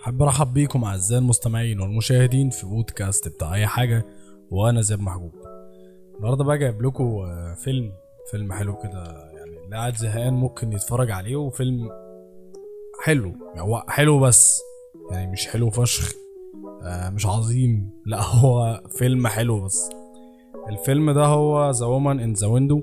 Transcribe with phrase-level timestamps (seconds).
[0.00, 4.04] حابب أرحب بيكم أعزائي المستمعين والمشاهدين في بودكاست بتاع أي حاجة
[4.50, 5.32] وأنا زياد محجوب.
[6.16, 7.92] النهارده بقى جايب لكم آه، فيلم
[8.30, 11.90] فيلم حلو كده يعني اللي قاعد زهقان ممكن يتفرج عليه وفيلم
[13.04, 14.60] حلو يعني هو حلو بس
[15.10, 16.12] يعني مش حلو فشخ
[16.82, 19.90] آه، مش عظيم لا هو فيلم حلو بس.
[20.68, 22.82] الفيلم ده هو The Woman in the Window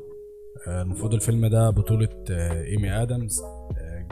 [0.68, 3.42] المفروض الفيلم ده بطولة آه، إيمي آدمز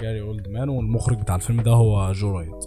[0.02, 2.66] جاري أولد مان والمخرج بتاع الفيلم ده هو جو رايت.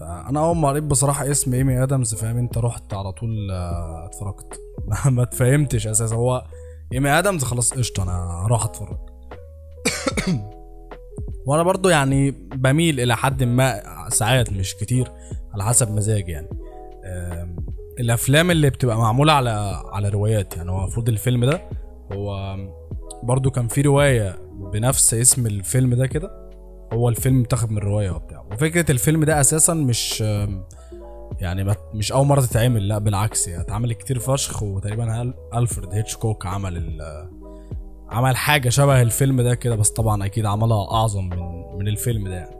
[0.00, 4.60] فأنا أول ما قريت بصراحة اسم إيمي آدمز فاهم أنت رحت على طول آه، اتفرجت.
[5.16, 6.16] ما اتفهمتش أساسا.
[6.16, 6.44] هو
[6.92, 8.98] إيمي آدمز؟ خلاص قشطة أنا هروح أتفرج.
[11.46, 15.10] وأنا برضو يعني بميل إلى حد ما ساعات مش كتير
[15.54, 16.48] على حسب مزاجي يعني.
[18.00, 21.60] الأفلام اللي بتبقى معمولة على على روايات يعني هو المفروض الفيلم ده
[22.12, 22.56] هو
[23.22, 24.36] برضو كان في رواية
[24.72, 26.43] بنفس اسم الفيلم ده كده.
[26.94, 28.44] هو الفيلم متاخد من الرواية وبتاع.
[28.52, 30.20] وفكرة الفيلم ده أساسا مش
[31.40, 37.02] يعني مش أول مرة تتعمل لا بالعكس يعني اتعملت كتير فشخ وتقريبا ألفريد هيتشكوك عمل
[38.10, 41.38] عمل حاجة شبه الفيلم ده كده بس طبعا أكيد عملها أعظم من
[41.78, 42.56] من الفيلم ده يعني.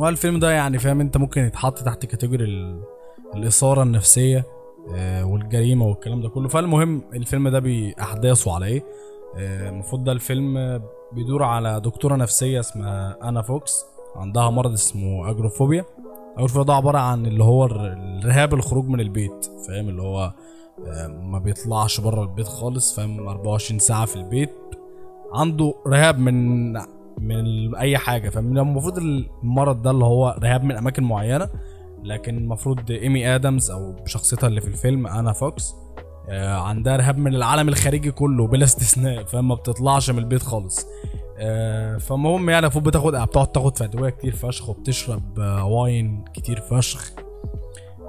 [0.00, 2.82] هو الفيلم ده يعني فاهم أنت ممكن يتحط تحت كاتيجوري ال-
[3.34, 4.44] الإثارة النفسية
[4.94, 8.84] آه، والجريمة والكلام ده كله؟ فالمهم الفيلم ده باحداثه على إيه
[9.36, 13.84] المفروض ده الفيلم آه، بيدور على دكتورة نفسية اسمها أنا فوكس.
[14.16, 15.84] عندها مرض اسمه أجروفوبيا.
[16.36, 20.32] اجروفوبيا ده عبارة عن اللي هو الر- الرهاب الخروج من البيت فاهم؟ اللي هو
[20.86, 24.50] آه، ما بيطلعش بره البيت خالص فاهم؟ 24 ساعة في البيت.
[25.34, 26.72] عنده رهاب من
[27.18, 31.48] من أي حاجة فاهم؟ المفروض المرض ده اللي هو رهاب من أماكن معينة
[32.02, 35.74] لكن المفروض إيمي آدمز أو شخصيتها اللي في الفيلم أنا فوكس.
[35.74, 35.89] آه،
[36.30, 40.86] عندها رهاب من العالم الخارجي كله بلا استثناء فما بتطلعش من البيت خالص.
[41.38, 46.60] آه، فالمهم يعني المفروض بتاخد بتقعد تاخد في ادويه كتير فشخ وبتشرب آه، wine كتير
[46.60, 47.12] فشخ.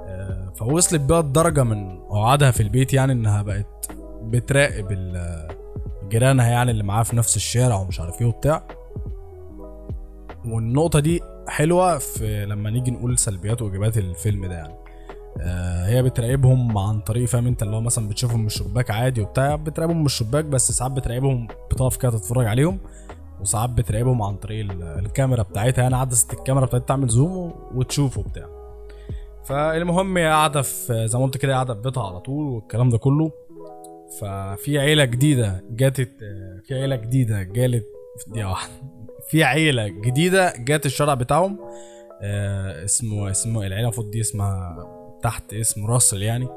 [0.06, 3.90] آه، فوصلت بيها الدرجة من قعدها في البيت يعني إنها بقت
[4.22, 5.16] بتراقب
[6.08, 8.66] جيرانها يعني اللي معاها في نفس الشارع ومش عارف إيه وبتاع.
[10.44, 14.74] والنقطة دي حلوة في لما نيجي نقول سلبيات وإيجابيات الفيلم ده يعني.
[14.74, 14.91] آه،
[15.86, 19.98] هي بتراقبهم عن طريق فاهم انت اللي هو مثلا بتشوفهم من الشباك عادي وبتاع بتراقبهم
[20.00, 22.78] من الشباك بس ساعات بتراقبهم بتقف كده تتفرج عليهم
[23.40, 28.46] وساعات بتراقبهم عن طريق ال- الكاميرا بتاعتها يعني عدسة الكاميرا بتاعتها تعمل زوم وتشوفه بتاع
[29.44, 32.98] فالمهم هي قاعدة في زي ما قلت كده قاعدة في بيتها على طول والكلام ده
[32.98, 33.30] كله.
[34.20, 36.10] ففي عيلة جديدة جاتت
[36.64, 37.84] في عيلة جديدة جالت
[38.26, 38.72] دي واحدة
[39.30, 41.58] في عيلة جديدة جات الشارع بتاعهم
[42.22, 44.76] آه، اسمه اسمه العيلة المفروض دي اسمها
[45.22, 46.48] تحت اسم راسل يعني.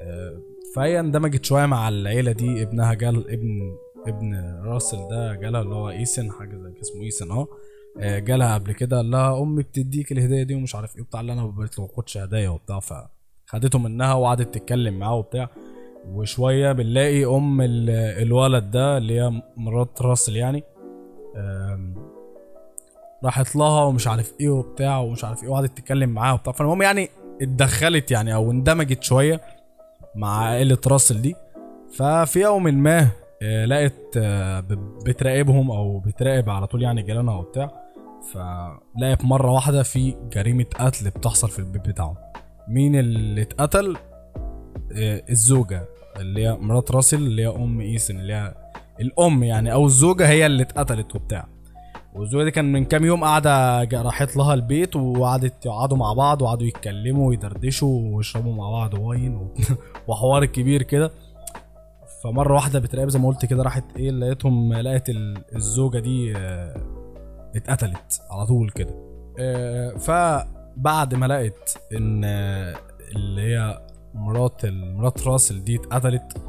[0.00, 0.42] آه،
[0.76, 2.62] فهي اندمجت شوية مع العيلة دي.
[2.62, 3.76] ابنها جال ابن
[4.06, 7.46] ابن راسل ده جالها اللي هو إيسن حاجة زي اسمه إيسن آه.
[8.00, 8.96] آه، جالها قبل كده.
[8.96, 11.20] قال لها أمي بتديك الهدية دي ومش عارف إيه وبتاع.
[11.20, 12.80] اللي أنا ما باخدش هدايا وبتاع.
[12.80, 15.48] فخدته منها وقعدت تتكلم معاه وبتاع.
[16.08, 17.90] وشوية بنلاقي أم ال-
[18.22, 20.62] الولد ده اللي هي مرات راسل يعني.
[23.24, 26.52] راحت لها ومش عارف إيه وبتاع ومش عارف إيه وقعدت تتكلم معاها وبتاع.
[26.52, 27.08] فالمهم يعني
[27.42, 29.40] اتدخلت يعني أو اندمجت شوية
[30.16, 31.34] مع عائلة راسل دي.
[31.96, 33.08] ففي يوم ما
[33.42, 34.60] آه، لقت آه،
[35.06, 37.70] بتراقبهم أو بتراقب على طول يعني جيرانها وبتاع.
[38.32, 42.16] فلقت مرة واحدة في جريمة قتل بتحصل في البيت بتاعهم.
[42.68, 43.96] مين اللي اتقتل؟
[44.92, 48.54] آه، الزوجة اللي هي مرات راسل اللي هي أم إيسن اللي هي
[49.00, 51.48] الأم يعني أو الزوجة هي اللي اتقتلت وبتاع.
[52.18, 56.66] والزوجه دي كان من كام يوم قاعدة راحت لها البيت وقعدت يقعدوا مع بعض وقعدوا
[56.66, 59.48] يتكلموا ويدردشوا ويشربوا مع بعض واين
[60.08, 61.10] وحوار كبير كده.
[62.24, 66.76] فمرة واحدة بتراقب زي ما قلت كده راحت إيه لقيتهم لقيت ال- الزوجة دي آه،
[67.56, 68.94] اتقتلت على طول كده.
[69.38, 72.76] آه، فبعد ما لقت إن آه،
[73.16, 73.82] اللي هي
[74.14, 76.42] مرات مرات راسل دي اتقتلت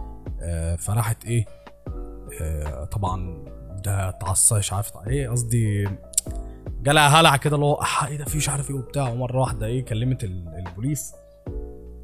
[0.77, 1.45] فراحت إيه
[2.91, 3.45] طبعا
[3.79, 5.87] ده اتعصى مش عارف إيه قصدي
[6.81, 9.09] جالها هلع كده اللي هو إيه ده؟ في مش عارف إيه وبتاع.
[9.09, 11.13] ومرة واحدة إيه كلمت ال- البوليس.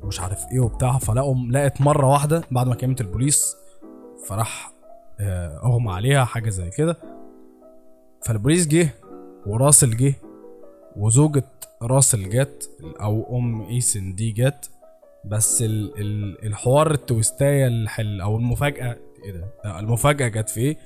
[0.04, 0.98] ومش عارف إيه وبتاع.
[0.98, 3.56] فلقوا لقت مرة واحدة بعد ما كلمت البوليس
[4.28, 4.72] فراح
[5.20, 6.98] آه، أغمى عليها حاجة زي كده.
[8.26, 8.90] فالبوليس جه
[9.46, 10.14] وراسل جه
[10.96, 11.44] وزوجة
[11.82, 12.70] راسل جت
[13.02, 14.70] أو أم إيسن دي جت.
[15.26, 17.68] بس ال ال الحوار التويستاية
[18.00, 20.78] أو المفاجأة إيه ده؟ المفاجأة جت في إيه؟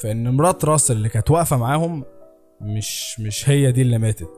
[0.00, 2.04] في ان مرات راسل اللي كانت واقفة معاهم
[2.60, 4.28] مش مش هي دي اللي ماتت.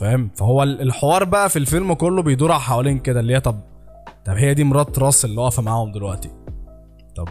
[0.00, 3.60] فاهم؟ فهو ال- الحوار بقى في الفيلم كله بيدور حوالين كده اللي هي طب
[4.24, 6.30] طب هي دي مرات راسل اللي واقفة معاهم دلوقتي.
[7.16, 7.28] طب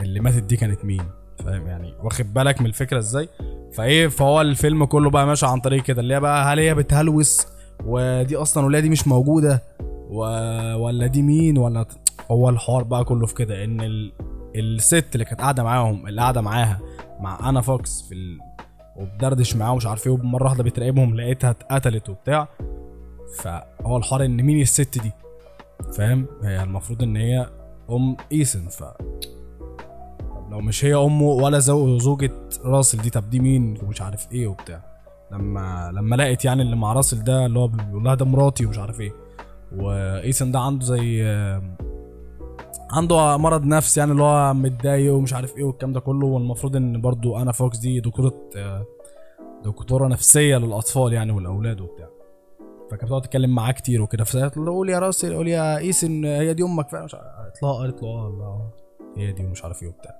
[0.00, 1.02] اللي ماتت دي كانت مين؟
[1.44, 3.28] فاهم؟ يعني واخد بالك من الفكرة إزاي؟
[3.74, 7.46] فإيه فهو الفيلم كله بقى ماشي عن طريق كده اللي هي بقى هل هي بتهلوس؟
[7.84, 9.62] ودي أصلا ولا دي مش موجودة.
[10.10, 10.18] و...
[10.76, 11.86] ولا دي مين؟ ولا
[12.30, 14.12] هو الحوار بقى كله في كده إن ال...
[14.56, 16.80] الست اللي كانت قاعدة معاهم اللي قاعدة معاها
[17.20, 18.38] مع أنا فوكس في ال...
[18.96, 22.48] وبدردش معاهم مش عارف إيه ومرة واحدة بتراقبهم لقيتها اتقتلت وبتاع.
[23.38, 25.12] فهو الحوار إن مين الست دي؟
[25.96, 27.48] فاهم؟ هي المفروض إن هي
[27.90, 28.82] أم إيسن ف
[30.50, 32.30] لو مش هي امه ولا زو- زوجة
[32.64, 34.82] راسل دي طب دي مين؟ ومش عارف إيه وبتاع.
[35.32, 38.78] لما لما لقيت يعني اللي مع راسل ده اللي هو بيقول لها ده مراتي ومش
[38.78, 39.12] عارف إيه.
[39.76, 41.22] وإيسن ده عنده زي
[42.92, 47.00] عنده مرض نفسي يعني اللي هو متضايق ومش عارف إيه والكلام ده كله والمفروض إن
[47.00, 48.34] برضو أنا فوكس دي دكتورة
[49.64, 52.08] دكتورة نفسية للأطفال يعني والأولاد وبتاع.
[52.90, 56.54] فكانت بتقعد تتكلم معاه كتير وكده فقالت له قول يا راسل قول يا ايسن هي
[56.54, 58.70] دي أمك فعلا قالت له قالت له آه الله
[59.16, 60.14] هي دي ومش عارف إيه وبتاع.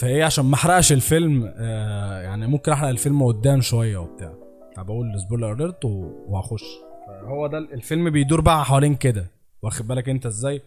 [0.00, 4.32] فهي عشان ما احرقش الفيلم آه يعني ممكن أحرق الفيلم قدام شوية وبتاع.
[4.76, 6.64] فبقول سبويلر اليرت وهخش.
[7.06, 9.26] فهو ده الفيلم بيدور بقى حوالين كده.
[9.62, 10.62] واخد بالك أنت إزاي؟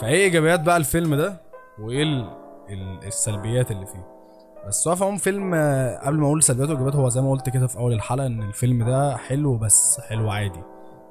[0.00, 1.36] فايه إيجابيات بقى الفيلم ده
[1.78, 2.30] وإيه ال-
[2.70, 4.06] ال- السلبيات اللي فيه.
[4.68, 5.54] بس هو فهم فيلم
[6.02, 8.84] قبل ما أقول سلبيات وإيجابيات هو زي ما قلت كده في أول الحلقة إن الفيلم
[8.84, 10.60] ده حلو بس حلو عادي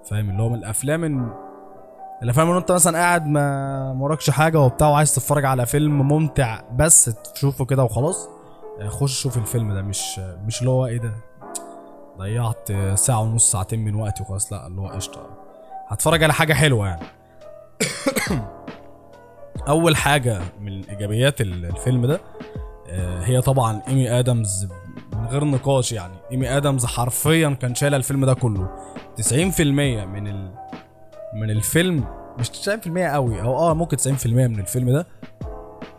[0.10, 1.34] فاهم؟ اللي هو من الأفلام إن
[2.24, 7.06] الأفلام إن أنت مثلا قاعد ما وراكش حاجة وبتاع وعايز تتفرج على فيلم ممتع بس
[7.34, 8.30] تشوفه كده وخلاص
[8.88, 9.82] خش شوف الفيلم ده.
[9.82, 11.12] مش مش اللي هو إيه ده
[12.18, 15.30] ضيعت ساعة ونص ساعتين من وقتي وخلاص لا اللي هو قشطة.
[15.88, 17.06] هتفرج على حاجة حلوة يعني.
[19.68, 22.22] أول حاجة من إيجابيات ال- الفيلم ده
[22.90, 24.68] آه، هي طبعا إيمي آدمز
[25.14, 26.14] من غير نقاش يعني.
[26.32, 28.68] إيمي آدمز حرفيا كان شايله الفيلم ده كله.
[29.22, 29.62] 90%
[30.06, 30.52] من ال...
[31.34, 32.06] من الفيلم
[32.40, 35.08] مش 90% قوي أو آه ممكن 90% من الفيلم ده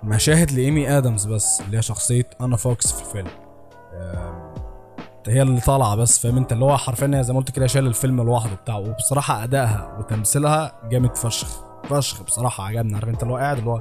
[0.03, 3.29] مشاهد لإيمي آدمز بس اللي هي شخصية أنا فوكس في الفيلم.
[5.29, 8.23] هي اللي طالعة بس فاهم أنت؟ اللي هو حرفيا زي ما قلت كده شايل الفيلم
[8.23, 11.65] لوحده بتاعه وبصراحة أدائها وتمثيلها جامد فشخ.
[11.93, 12.95] فشخ بصراحة عجبني.
[12.95, 13.81] عارف انت اللي هو قاعد اللي هو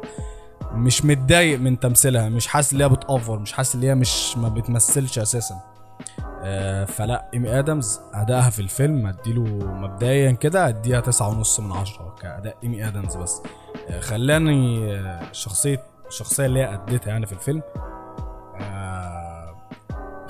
[0.72, 4.50] مش متضايق من تمثيلها مش حاسس إن هي بتأفور مش حاسس إن هي مش ما
[4.50, 5.56] بتمثلش أساسا.
[6.44, 12.16] آه فلا إيمي آدمز أدائها في الفيلم أديله مبدئيا كده أديها تسعة ونص من عشرة
[12.22, 13.42] كأداء إيمي آدمز بس.
[13.90, 17.62] آه خلاني آه شخصية الشخصيه اللي هي أديتها يعني في الفيلم
[18.62, 19.56] آه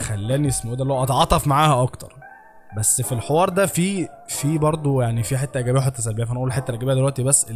[0.01, 2.13] خلاني اسمه إيه ده اللي هو أتعاطف معاها أكتر.
[2.77, 6.47] بس في الحوار ده في في برضه يعني في حتة إيجابية وحتة سلبية فأنا أقول
[6.47, 7.51] الحتة الإيجابية دلوقتي بس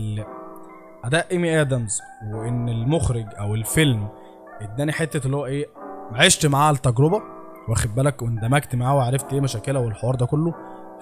[1.04, 2.02] أداء إيمي آدمز
[2.32, 4.08] وإن المخرج أو الفيلم
[4.62, 5.66] إداني حتة اللي هو إيه
[6.12, 7.22] عشت معاه التجربة
[7.70, 10.54] واخد بالك واندمجت معاه وعرفت إيه مشاكلها والحوار ده كله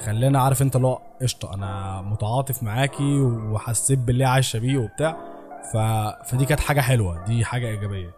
[0.06, 5.18] خلاني عارف أنت اللي هو قشطة أنا متعاطف معاكي وحسيت باللي عايشة بيه وبتاع
[5.74, 5.78] ف...
[6.30, 8.14] فدي كانت حاجة حلوة دي حاجة إيجابية.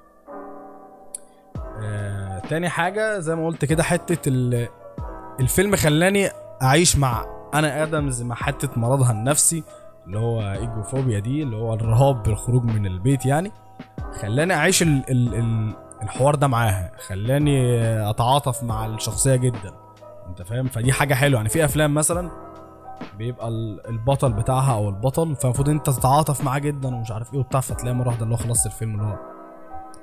[1.82, 2.40] آه...
[2.40, 4.68] تاني حاجة زي ما قلت كده حتة ال...
[5.40, 6.30] الفيلم خلاني
[6.62, 9.64] أعيش مع أنا آدمز مع حتة مرضها النفسي
[10.08, 13.52] اللي هو إيجوفوبيا دي اللي هو الرهاب بالخروج من البيت يعني.
[14.22, 15.74] خلاني أعيش ال ال ال
[16.04, 17.60] الحوار ده معاها خلاني
[18.10, 19.74] أتعاطف مع الشخصية جدا.
[20.30, 21.50] أنت فاهم؟ فدي حاجة حلوة يعني.
[21.50, 22.30] في أفلام مثلا
[23.18, 27.60] بيبقى ال- البطل بتاعها أو البطل فالمفروض أنت تتعاطف معاه جدا ومش عارف إيه وبتاع
[27.60, 29.18] فتلاقي مرة واحدة اللي هو خلصت الفيلم اللي هو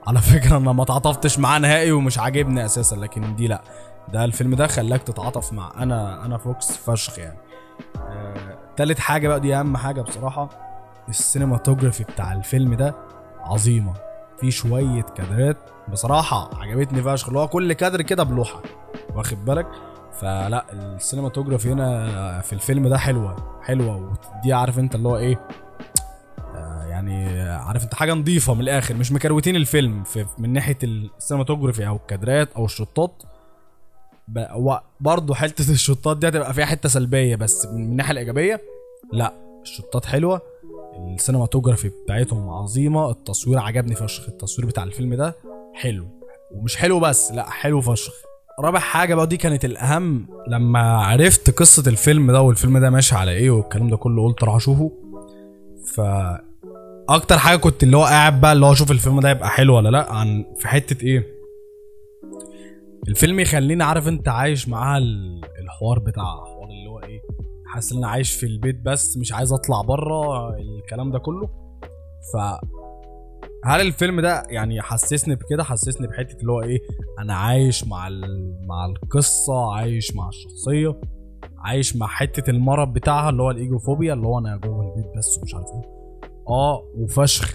[0.06, 3.62] على فكرة أنا ما تعاطفتش معاه نهائي ومش عاجبني أساسا لكن دي لأ.
[4.08, 7.38] ده الفيلم ده خلاك تتعاطف مع أنا أنا فوكس فشخ يعني.
[7.96, 10.48] آه، تالت حاجة بقى دي أهم حاجة بصراحة
[11.08, 12.94] ال cinematography بتاع الفيلم ده
[13.40, 13.92] عظيمة.
[14.40, 15.56] في شوية كادرات
[15.88, 18.62] بصراحة عجبتني فشخ اللي هو كل كادر كده بلوحة
[19.14, 19.66] واخد بالك؟
[20.20, 23.96] فلا ال cinematography هنا في الفيلم ده حلوة حلوة
[24.38, 25.40] ودي عارف أنت اللي هو إيه
[26.54, 30.89] آه، يعني عارف أنت حاجة نظيفة من الآخر مش مكروتين الفيلم في من ناحية ال
[30.89, 33.22] cinematography أو الكادرات أو الشطات.
[35.00, 38.60] برضه حتة الشطات دي هتبقى فيها حتة سلبية بس من الناحية الإيجابية
[39.12, 40.40] لأ الشطات حلوة
[41.14, 45.36] السينماتوجرافي بتاعتهم عظيمة التصوير عجبني فشخ التصوير بتاع الفيلم ده
[45.74, 46.06] حلو.
[46.54, 48.12] ومش حلو بس لأ حلو فشخ.
[48.60, 53.30] رابع حاجة بقى دي كانت الأهم لما عرفت قصة الفيلم ده والفيلم ده ماشي على
[53.30, 54.92] إيه والكلام ده كله قلت أروح أشوفه.
[55.94, 56.00] ف
[57.08, 59.88] أكتر حاجة كنت اللي هو قاعد بقى اللي هو أشوف الفيلم ده يبقى حلو ولا
[59.88, 61.26] لأ عن في حتة إيه؟
[63.08, 67.20] الفيلم يخليني عارف انت عايش معاها ال- الحوار بتاع حوار اللي هو إيه
[67.66, 71.46] حاسس ان أنا عايش في البيت بس مش عايز اطلع بره الكلام ده كله.
[72.32, 72.36] ف
[73.64, 76.78] هل الفيلم ده يعني حسسني بكده؟ حسسني بحتة اللي هو إيه
[77.18, 78.08] أنا عايش مع.
[78.68, 81.00] مع القصة عايش مع الشخصية
[81.58, 85.54] عايش مع حتة المرض بتاعها اللي هو الإيجوفوبيا اللي هو أنا جوه البيت بس ومش
[85.54, 85.90] عارف إيه.
[86.48, 87.54] آه وفشخ.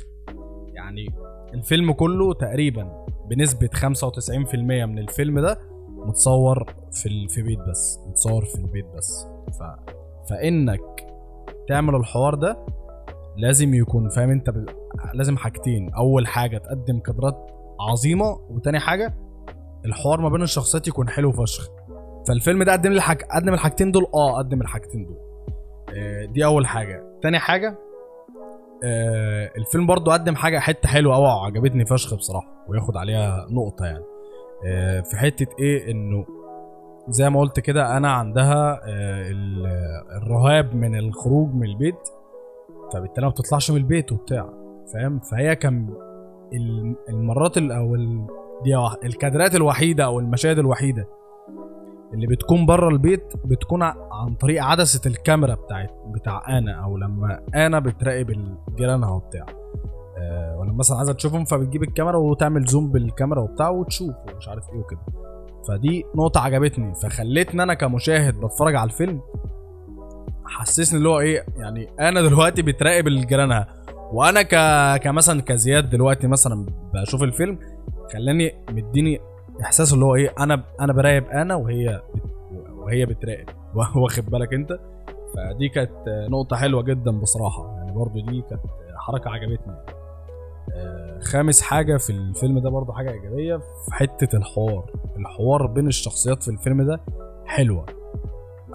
[0.74, 1.08] يعني
[1.54, 5.60] الفيلم كله تقريبا بنسبة 95% من الفيلم ده
[6.06, 9.28] متصور في في بيت بس متصور في البيت بس.
[9.60, 9.64] ف...
[10.30, 10.82] فإنك
[11.68, 12.66] تعمل الحوار ده
[13.38, 14.66] لازم يكون فاهم أنت ب...
[15.14, 15.94] لازم حاجتين.
[15.94, 19.14] أول حاجة تقدم كادرات عظيمة وتاني حاجة
[19.86, 21.70] الحوار ما بين الشخصيات يكون حلو فشخ.
[22.28, 23.02] فالفيلم ده قدم لي.
[23.36, 24.08] قدم الحاجتين دول.
[24.14, 25.18] آه قدم الحاجتين دول.
[25.96, 27.04] آه، دي أول حاجة.
[27.24, 27.78] تاني حاجة
[28.84, 34.04] آه، الفيلم برضو قدم حاجة حتة حلوة قوي وعجبتني فشخ بصراحة وياخد عليها نقطة يعني.
[34.66, 36.26] آه، في حتة إيه إنه
[37.10, 39.68] زي ما قلت كده أنا عندها آه، ال-
[40.22, 42.10] الرهاب من الخروج من البيت
[42.94, 44.50] فبالتالي ما بتطلعش من البيت وبتاع
[44.94, 45.90] فاهم؟ فهي كان
[46.54, 47.96] ال- المرات ال- أو
[48.64, 48.76] دي
[49.08, 51.08] الكادرات الوحيدة أو المشاهد الوحيدة
[52.14, 57.80] اللي بتكون بره البيت بتكون عن طريق عدسة الكاميرا بتاعت بتاع آنا أو لما آنا
[57.80, 59.46] بتراقب جيرانها وبتاع
[60.18, 64.80] آه، ولا مثلا عايزة تشوفهم فبتجيب الكاميرا وتعمل زوم بالكاميرا وبتاع وتشوف ومش عارف إيه
[64.80, 65.00] وكده.
[65.68, 66.96] فدي نقطة عجبتني.
[66.96, 69.22] فخلتني أنا كمشاهد بتفرج على الفيلم
[70.46, 73.68] حسسني اللي هو إيه يعني آنا دلوقتي بتراقب جيرانها
[74.12, 74.56] وأنا ك
[75.04, 77.60] كمثلا كزياد دلوقتي مثلا بشوف الفيلم
[78.14, 79.20] خلاني مديني
[79.64, 82.02] احساس اللي هو إيه أنا أنا براقب أنا وهي.
[82.70, 83.46] وهي بتراقب.
[84.04, 84.80] واخد بالك أنت؟
[85.36, 85.92] فدي كانت
[86.30, 87.76] نقطة حلوة جدا بصراحة.
[87.78, 88.62] يعني برضو دي كانت
[88.98, 89.76] حركة عجبتني.
[90.74, 94.92] آه، خامس حاجة في الفيلم ده برضو حاجة إيجابية في حتة الحوار.
[95.18, 97.02] الحوار بين الشخصيات في الفيلم ده
[97.46, 97.86] حلوة.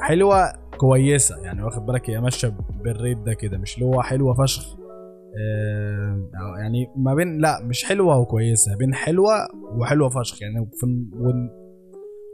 [0.00, 1.38] حلوة كويسة.
[1.42, 4.76] يعني واخد بالك هي ماشية بالريت ده كده مش اللي هو حلوة فشخ.
[6.58, 9.32] يعني ما بين لا مش حلوة وكويسة بين حلوة
[9.78, 10.86] وحلوة فشخ يعني في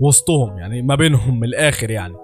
[0.01, 2.15] وسطهم يعني ما بينهم من الآخر يعني.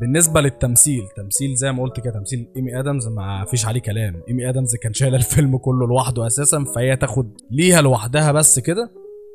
[0.00, 4.22] بالنسبة للتمثيل تمثيل زي ما قلت كده تمثيل إيمي آدمز ما فيش عليه كلام.
[4.28, 8.90] إيمي آدمز كان شايله الفيلم كله لوحده أساسا فهي تاخد ليها لوحدها بس كده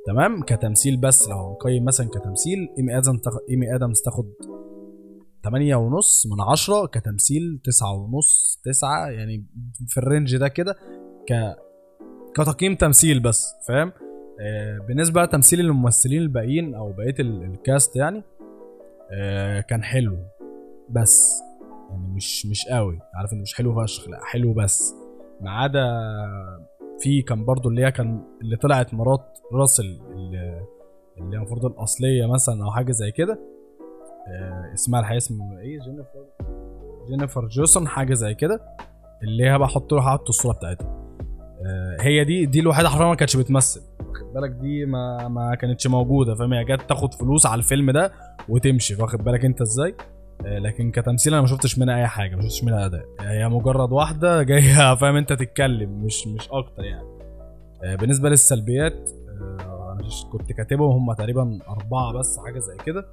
[0.05, 4.25] تمام؟ كتمثيل بس لو هنقيم مثلا كتمثيل إيمي آدمز تاخد إيمي آدمز تاخد
[5.43, 9.46] 8 ونص من عشرة كتمثيل تسعة ونص تسعة يعني
[9.88, 10.75] في ال range ده كده
[11.29, 11.55] ك
[12.36, 13.91] كتقييم تمثيل بس فاهم؟
[14.41, 18.24] آه بالنسبة لتمثيل الممثلين الباقيين أو بقية ال- ال cast يعني
[19.12, 20.17] آه، كان حلو
[20.89, 21.39] بس
[21.89, 24.93] يعني مش مش قوي عارف إنه مش حلو فشخ لأ حلو بس.
[25.41, 25.84] ما عدا
[27.00, 30.38] في كان برضو اللي هي كان اللي طلعت مرات راسل اللي
[31.17, 33.39] هي المفروض الأصلية مثلا أو حاجة زي كده.
[34.74, 36.25] اسمها الحقيقي اسمه إيه؟ جينيفر
[37.09, 38.62] جينيفر جوسون حاجة زي كده
[39.24, 40.88] اللي هي بقى أحط له هحط الصورة بتاعتها.
[41.65, 43.81] آه، هي دي دي الوحيدة حرفيا ما كانتش بتمثل.
[44.00, 48.12] واخد بالك دي ما ما كانتش موجودة فاهم؟ هي جت تاخد فلوس على الفيلم ده
[48.50, 49.95] وتمشي واخد بالك أنت إزاي؟
[50.45, 53.05] آه، لكن كتمثيل أنا ما شفتش منها أي حاجة ما شفتش منها أداء.
[53.19, 57.07] هي مجرد واحدة جاية فاهم؟ أنت تتكلم مش مش أكتر يعني.
[57.83, 59.12] آه، بالنسبة للسلبيات
[59.59, 63.05] آه، أنا كنت كاتبهم هم تقريبا أربعة بس حاجة زي كده.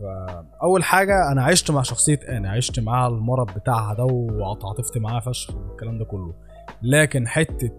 [0.00, 5.54] فأول حاجة أنا عشت مع شخصية أنا عشت معاها المرض بتاعها ده وتعاطفت معاها فشخ
[5.56, 6.34] والكلام ده كله.
[6.82, 7.70] لكن حتة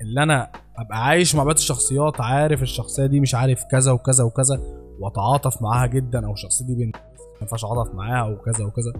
[0.00, 4.60] اللي أنا أبقى عايش مع بقية الشخصيات عارف الشخصية دي مش عارف كذا وكذا وكذا
[5.00, 8.92] وأتعاطف معاها جدا أو الشخصية دي بنت ما ينفعش أتعاطف معاها وكذا وكذا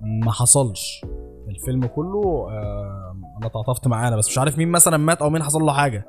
[0.00, 1.04] ما حصلش.
[1.48, 5.42] الفيلم كله آه أنا تعاطفت معاه أنا بس مش عارف مين مثلا مات أو مين
[5.42, 6.04] حصل له حاجة.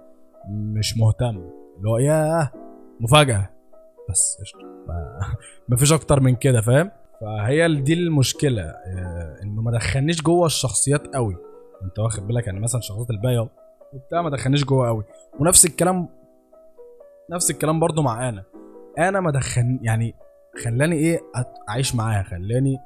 [0.50, 1.50] مش مهتم.
[1.78, 2.52] اللي هو ياه
[3.00, 3.50] مفاجأة.
[4.10, 4.60] بس قشطة.
[4.88, 5.20] ما-
[5.70, 6.92] مفيش أكتر من كده فاهم؟
[7.22, 11.38] فهي دي المشكلة آه إنه ما دخلنيش جوه الشخصيات قوي.
[11.84, 13.50] أنت واخد بالك؟ يعني مثلا شخصيات الباقيه
[13.94, 15.04] وبتاع ما دخلنيش جوه قوي.
[15.40, 16.10] ونفس الكلام
[17.32, 18.44] نفس الكلام برضو مع أنا.
[19.00, 20.16] أنا ما دخل يعني
[20.64, 21.20] خلاني إيه
[21.70, 22.78] أعيش معاها خلاني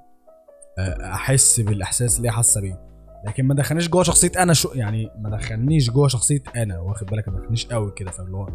[0.80, 2.88] آه، أحس بالإحساس اللي هي حاسة بيه.
[3.26, 7.30] لكن ما دخلنيش جوه شخصية أنا شو يعني ما دخلنيش جوه شخصية أنا واخد بالك؟
[7.30, 8.48] ما دخلنيش قوي كده فاللي هو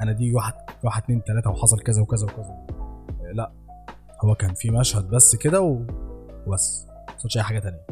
[0.00, 2.66] أنا دي واحد واحد اتنين تلاتة وحصل كذا وكذا وكذا.
[2.70, 3.52] آه، لا.
[4.24, 6.86] هو كان في مشهد بس كده وبس.
[7.08, 7.86] ما حصلش أي حاجة تانية.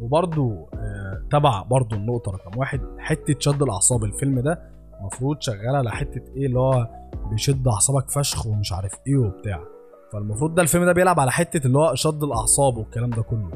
[0.00, 4.04] وبرضو آه، تبع برضو النقطة رقم واحد حتة شد الأعصاب.
[4.04, 4.62] الفيلم ده
[5.00, 6.88] المفروض شغال على حتة إيه؟ اللي هو
[7.30, 9.60] بيشد أعصابك فشخ ومش عارف إيه وبتاع.
[10.12, 13.50] فالمفروض ده الفيلم ده بيلعب على حتة اللي هو شد الأعصاب والكلام ده كله.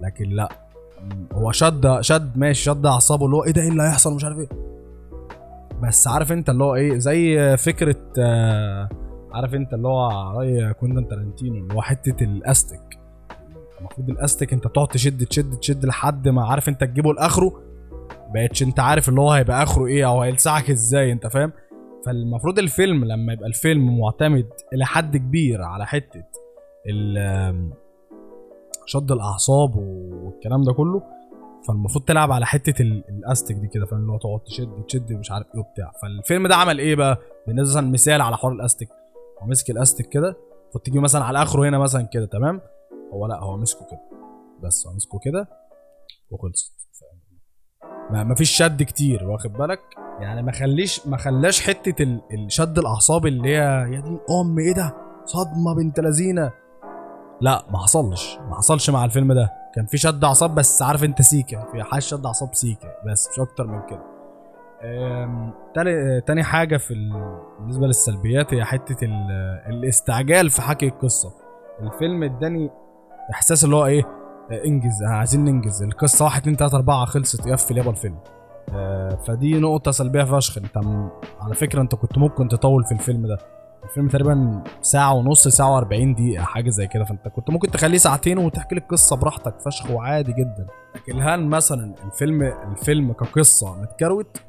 [0.00, 0.48] لكن لا.
[1.32, 4.38] هو شد شد ماشي شد أعصابه اللي هو إيه ده؟ إيه اللي هيحصل؟ مش عارف
[4.38, 4.69] إيه.
[5.82, 8.88] بس عارف انت اللي هو إيه زي فكرة آه،
[9.32, 12.98] عارف انت اللي هو رأي كوينتين تارانتينو اللي هو حتة الاستك
[13.80, 17.62] المفروض الاستك انت تقعد تشد تشد تشد لحد ما عارف انت تجيبه لآخره.
[18.34, 21.52] بقتش انت عارف اللي هو هيبقى آخره إيه أو هيلسعك إزاي انت فاهم؟
[22.06, 26.24] فالمفروض الفيلم لما يبقى الفيلم معتمد إلى حد كبير على حتة
[28.86, 31.02] شد الأعصاب والكلام ده كله
[31.68, 35.30] فالمفروض تلعب على حتة ال- الأستك دي كده فاهم؟ اللي هو تقعد تشد تشد مش
[35.30, 35.92] عارف إيه وبتاع.
[36.02, 38.88] فالفيلم ده عمل إيه بقى؟ بالنسبة مثلا مثال على حوار الأستك.
[39.42, 40.28] هو مسك الأستك كده
[40.62, 42.60] المفروض تجي مثلا على آخره هنا مثلا كده تمام؟
[43.12, 44.00] هو لأ هو مسكه كده.
[44.62, 45.48] بس هو مسكه كده
[46.30, 46.72] وخلصت؟
[48.10, 49.80] ما فيش شد كتير واخد بالك؟
[50.20, 53.54] يعني ما خليش ما خلاش حتة ال- الشد الأعصاب اللي هي
[53.94, 56.52] يا دين أم إيه ده؟ صدمة بنت لذينة.
[57.40, 58.38] لا ما حصلش.
[58.48, 59.52] ما حصلش مع الفيلم ده.
[59.74, 61.64] كان في شد أعصاب بس عارف أنت سيكا.
[61.72, 64.02] في حاجة شد أعصاب سيكا بس مش أكتر من كده.
[66.26, 67.38] تاني حاجة في ال...
[67.60, 69.30] بالنسبة للسلبيات هي حتة ال...
[69.66, 71.32] الاستعجال في حكي القصة.
[71.82, 72.70] الفيلم اداني
[73.30, 74.02] إحساس اللي هو إيه؟
[74.66, 75.82] انجز عايزين ننجز.
[75.82, 78.18] القصة 1 2 3 4 خلصت يقفل يابا الفيلم
[78.74, 80.58] آه، فدي نقطة سلبية فشخ.
[80.58, 80.76] انت.
[81.40, 83.38] على فكرة انت كنت ممكن تطول في الفيلم ده.
[83.84, 87.04] الفيلم تقريبا ساعة ونص ساعة و40 دقيقة حاجة زي كده.
[87.04, 90.66] فأنت كنت ممكن تخليه ساعتين وتحكي لك قصة براحتك فشخ وعادي جدا.
[90.94, 94.42] لكن هل مثلا الفيلم الفيلم كقصة متكروت؟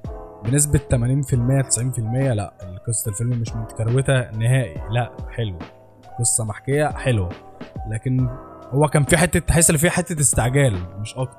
[0.46, 2.54] بنسبة 80% 90% لا.
[2.88, 5.12] قصة الفيلم مش متكروتة نهائي لا.
[5.30, 5.58] حلو.
[6.20, 7.30] قصة محكية حلوة.
[7.90, 8.30] لكن
[8.72, 11.38] هو كان في حتة تحس إن في حتة استعجال مش أكتر.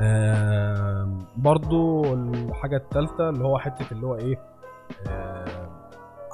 [0.00, 4.38] آه برضو الحاجة التالتة اللي هو حتة اللي هو إيه؟
[5.08, 5.67] آه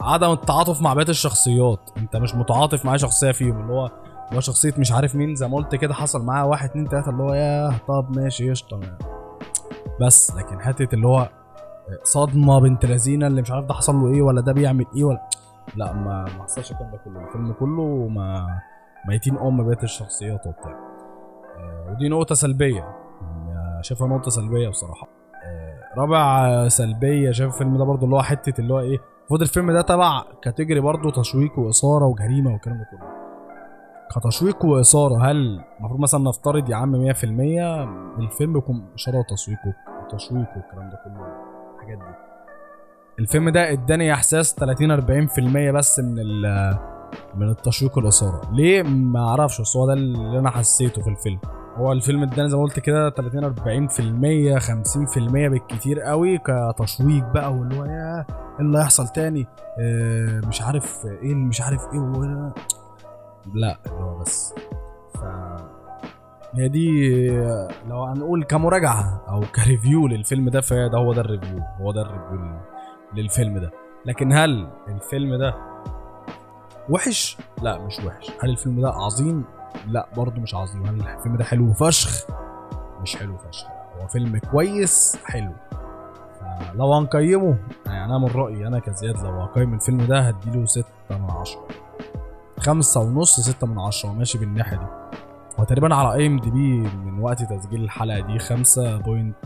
[0.00, 1.90] عدم التعاطف مع بقية الشخصيات.
[1.96, 5.34] انت مش متعاطف مع شخصية فيهم اللي هو اللي هو شخصية مش عارف مين.
[5.34, 8.80] زي ما قلت كده حصل معاه واحد اتنين تلاتة اللي هو ياه طب ماشي قشطة.
[10.00, 11.28] بس لكن حتة اللي هو
[12.04, 15.28] صدمة بنت لذينة اللي مش عارف ده حصل له إيه ولا ده بيعمل إيه ولا
[15.76, 17.20] لا ما ما حصلش الكلام ده كله.
[17.26, 18.58] الفيلم كله ما
[19.08, 20.72] ميتين أم بقية الشخصيات وبتاع.
[21.58, 22.82] آه، ودي نقطة سلبية.
[22.82, 25.08] آه، شايفها نقطة سلبية بصراحة.
[25.44, 29.72] آه، رابع سلبية شايف الفيلم ده برضو اللي هو حتة اللي هو إيه المفروض الفيلم
[29.72, 33.08] ده تبع كاتيجوري برضه تشويق وإثارة وجريمة والكلام ده كله.
[34.16, 37.24] كتشويق وإثارة هل المفروض مثلا نفترض يا عم 100%
[38.18, 39.58] الفيلم يكون إشارة وتشويق
[40.02, 41.26] وتشويق والكلام ده كله
[41.74, 42.14] الحاجات دي.
[43.18, 46.14] الفيلم ده اداني إحساس 30 40% بس من
[47.34, 48.40] من التشويق والإثارة.
[48.52, 51.38] ليه؟ ما أعرفش بس هو ده اللي أنا حسيته في الفيلم.
[51.76, 53.54] هو الفيلم اداني زي ما قلت كده 30
[54.58, 55.18] 40% 50%
[55.50, 58.26] بالكتير قوي كتشويق بقى واللي هو إيه
[58.60, 59.46] اللي هيحصل تاني؟
[59.80, 62.50] آه مش عارف إيه مش عارف إيه و...
[63.54, 64.54] لا هو بس.
[65.14, 65.18] ف
[66.54, 67.28] هي دي
[67.88, 72.02] لو هنقول كمراجعة أو ك review للفيلم ده فده هو ده ال review هو ده
[72.02, 72.60] ال review لل-
[73.14, 73.70] للفيلم ده.
[74.06, 75.54] لكن هل الفيلم ده
[76.88, 78.30] وحش؟ لا مش وحش.
[78.42, 79.44] هل الفيلم ده عظيم؟
[79.86, 80.86] لا برضه مش عظيم.
[80.86, 82.26] هل الفيلم ده حلو فشخ.
[83.02, 83.66] مش حلو فشخ.
[84.00, 85.52] هو فيلم كويس حلو.
[86.74, 87.56] لو هنقيمه
[87.86, 91.68] يعني أنا من رأيي أنا كزياد لو هقيم الفيلم ده هديله ستة من عشرة.
[92.60, 94.12] خمسة ونص ستة من عشرة.
[94.12, 94.86] ماشي بالناحية دي.
[95.60, 99.36] هو تقريبا على IMDb من وقت تسجيل الحلقة دي خمسة point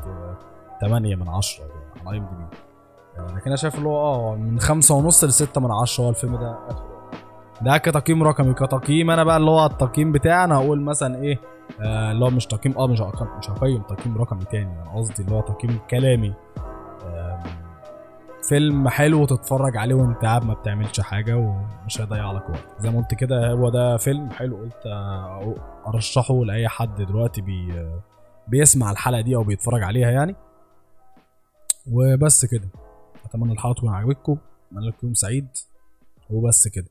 [0.80, 1.64] تمانية من عشرة
[2.06, 2.44] على اي ام دي بي
[3.34, 6.58] لكن أنا شايف اللي هو آه من خمسة ونص لستة من عشرة هو الفيلم ده
[7.62, 8.54] ده كتقييم رقمي.
[8.54, 10.44] كتقييم أنا بقى اللي هو التقييم بتاعي.
[10.44, 11.38] أنا هقول مثلا إيه
[11.80, 14.82] آه اللي هو مش تقييم آه مش هقيم مش هقيم تقييم رقمي تاني.
[14.82, 16.34] أنا قصدي اللي هو تقييم كلامي.
[17.06, 17.42] آم،
[18.48, 22.80] فيلم حلو تتفرج عليه وأنت قاعد ما بتعملش حاجة ومش هيضيع لك وقت.
[22.80, 24.56] زي ما قلت كده هو ده فيلم حلو.
[24.56, 25.54] قلت آه،
[25.86, 27.86] أرشحه لأي حد دلوقتي بي
[28.48, 30.34] بيسمع الحلقة دي أو بيتفرج عليها يعني.
[31.92, 32.68] وبس كده.
[33.24, 34.36] أتمنى الحلقة تكون عجبتكم.
[34.72, 35.48] أتمنى لكم يوم سعيد.
[36.30, 36.86] وبس كده.